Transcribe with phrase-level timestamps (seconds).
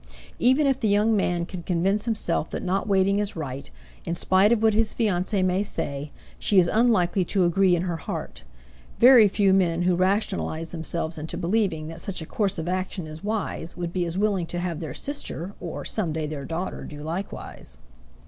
[0.39, 3.69] Even if the young man can convince himself that not waiting is right,
[4.03, 7.97] in spite of what his fiancée may say, she is unlikely to agree in her
[7.97, 8.41] heart.
[8.99, 13.23] Very few men who rationalize themselves into believing that such a course of action is
[13.23, 17.03] wise would be as willing to have their sister or some day their daughter do
[17.03, 17.77] likewise.